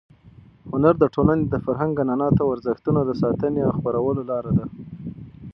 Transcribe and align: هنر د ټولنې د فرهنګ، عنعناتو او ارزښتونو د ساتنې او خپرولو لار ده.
هنر 0.71 0.95
د 0.99 1.05
ټولنې 1.15 1.45
د 1.47 1.55
فرهنګ، 1.65 1.93
عنعناتو 2.03 2.41
او 2.43 2.49
ارزښتونو 2.55 2.99
د 3.05 3.11
ساتنې 3.21 3.61
او 3.65 3.71
خپرولو 3.77 4.21
لار 4.29 4.45
ده. 4.57 4.65